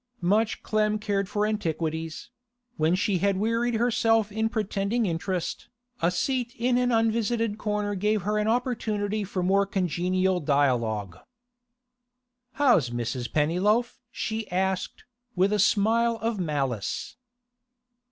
[0.19, 2.31] Much Clem cared for antiquities;
[2.75, 5.69] when she had wearied herself in pretending interest,
[6.01, 11.19] a seat in an unvisited corner gave her an opportunity for more congenial dialogue.
[12.53, 13.31] 'How's Mrs.
[13.31, 15.03] Pennyloaf?' she asked,
[15.35, 17.17] with a smile of malice.